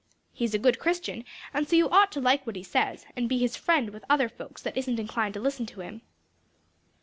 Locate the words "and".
1.53-1.67, 3.15-3.29